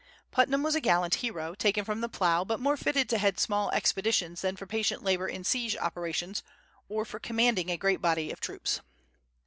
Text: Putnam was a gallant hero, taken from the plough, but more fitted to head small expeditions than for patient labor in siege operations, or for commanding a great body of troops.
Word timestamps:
Putnam 0.31 0.63
was 0.63 0.73
a 0.73 0.81
gallant 0.81 1.13
hero, 1.21 1.53
taken 1.53 1.85
from 1.85 2.01
the 2.01 2.09
plough, 2.09 2.43
but 2.43 2.59
more 2.59 2.75
fitted 2.75 3.07
to 3.09 3.19
head 3.19 3.39
small 3.39 3.69
expeditions 3.69 4.41
than 4.41 4.55
for 4.55 4.65
patient 4.65 5.03
labor 5.03 5.27
in 5.27 5.43
siege 5.43 5.77
operations, 5.77 6.41
or 6.89 7.05
for 7.05 7.19
commanding 7.19 7.69
a 7.69 7.77
great 7.77 8.01
body 8.01 8.31
of 8.31 8.39
troops. 8.39 8.81